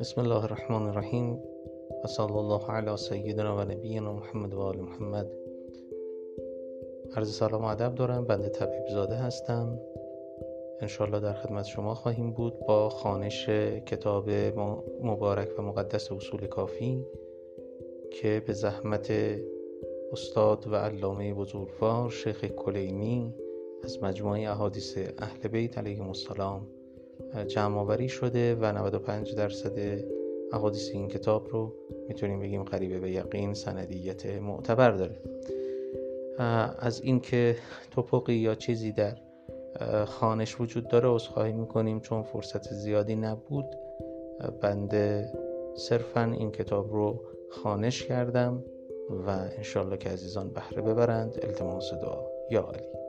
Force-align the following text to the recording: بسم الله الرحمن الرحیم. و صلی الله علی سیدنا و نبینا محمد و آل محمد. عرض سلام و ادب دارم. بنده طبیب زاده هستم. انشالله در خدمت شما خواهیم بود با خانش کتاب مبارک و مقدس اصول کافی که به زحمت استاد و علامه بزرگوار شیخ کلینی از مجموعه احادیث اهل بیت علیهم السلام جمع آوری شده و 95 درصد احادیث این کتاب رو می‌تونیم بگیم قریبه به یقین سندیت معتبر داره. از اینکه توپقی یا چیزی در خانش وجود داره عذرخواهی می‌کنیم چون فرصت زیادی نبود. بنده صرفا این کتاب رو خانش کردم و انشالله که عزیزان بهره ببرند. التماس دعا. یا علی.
بسم 0.00 0.20
الله 0.20 0.44
الرحمن 0.44 0.82
الرحیم. 0.82 1.40
و 2.04 2.06
صلی 2.06 2.32
الله 2.32 2.70
علی 2.70 2.96
سیدنا 2.96 3.56
و 3.56 3.60
نبینا 3.60 4.12
محمد 4.12 4.54
و 4.54 4.60
آل 4.60 4.80
محمد. 4.80 5.30
عرض 7.16 7.34
سلام 7.34 7.62
و 7.62 7.64
ادب 7.64 7.94
دارم. 7.94 8.24
بنده 8.24 8.48
طبیب 8.48 8.86
زاده 8.92 9.14
هستم. 9.14 9.78
انشالله 10.80 11.20
در 11.20 11.32
خدمت 11.32 11.64
شما 11.64 11.94
خواهیم 11.94 12.32
بود 12.32 12.66
با 12.66 12.88
خانش 12.88 13.48
کتاب 13.86 14.30
مبارک 15.02 15.58
و 15.58 15.62
مقدس 15.62 16.12
اصول 16.12 16.46
کافی 16.46 17.06
که 18.12 18.42
به 18.46 18.52
زحمت 18.52 19.12
استاد 20.12 20.66
و 20.66 20.76
علامه 20.76 21.34
بزرگوار 21.34 22.10
شیخ 22.10 22.44
کلینی 22.44 23.34
از 23.84 24.02
مجموعه 24.02 24.50
احادیث 24.50 24.98
اهل 25.18 25.48
بیت 25.48 25.78
علیهم 25.78 26.08
السلام 26.08 26.66
جمع 27.46 27.78
آوری 27.78 28.08
شده 28.08 28.54
و 28.54 28.64
95 28.64 29.34
درصد 29.34 30.04
احادیث 30.52 30.90
این 30.90 31.08
کتاب 31.08 31.48
رو 31.50 31.74
می‌تونیم 32.08 32.40
بگیم 32.40 32.62
قریبه 32.62 32.98
به 32.98 33.10
یقین 33.10 33.54
سندیت 33.54 34.26
معتبر 34.26 34.90
داره. 34.90 35.16
از 36.78 37.00
اینکه 37.00 37.56
توپقی 37.90 38.34
یا 38.34 38.54
چیزی 38.54 38.92
در 38.92 39.16
خانش 40.06 40.60
وجود 40.60 40.88
داره 40.88 41.08
عذرخواهی 41.08 41.52
می‌کنیم 41.52 42.00
چون 42.00 42.22
فرصت 42.22 42.72
زیادی 42.72 43.16
نبود. 43.16 43.66
بنده 44.60 45.32
صرفا 45.76 46.24
این 46.38 46.50
کتاب 46.50 46.92
رو 46.92 47.20
خانش 47.50 48.02
کردم 48.02 48.64
و 49.26 49.30
انشالله 49.30 49.96
که 49.96 50.08
عزیزان 50.08 50.50
بهره 50.50 50.82
ببرند. 50.82 51.38
التماس 51.42 51.94
دعا. 51.94 52.26
یا 52.50 52.62
علی. 52.62 53.07